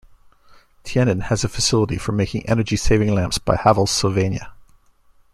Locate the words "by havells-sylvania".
3.37-4.51